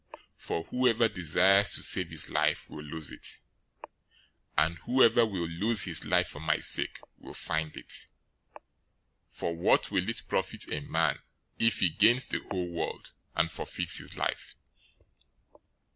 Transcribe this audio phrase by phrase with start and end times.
[0.39, 3.39] 016:025 For whoever desires to save his life will lose it,
[4.57, 7.87] and whoever will lose his life for my sake will find it.
[9.29, 11.19] 016:026 For what will it profit a man,
[11.59, 14.55] if he gains the whole world, and forfeits his life?